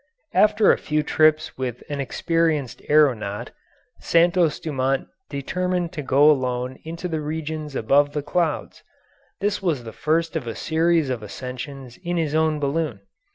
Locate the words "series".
10.55-11.11